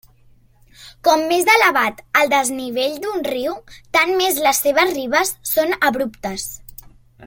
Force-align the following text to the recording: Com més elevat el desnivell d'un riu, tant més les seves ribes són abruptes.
Com 1.07 1.25
més 1.31 1.51
elevat 1.55 2.01
el 2.21 2.31
desnivell 2.33 2.97
d'un 3.05 3.23
riu, 3.29 3.55
tant 3.99 4.17
més 4.23 4.43
les 4.49 4.65
seves 4.67 4.97
ribes 4.99 5.37
són 5.55 5.79
abruptes. 5.93 6.53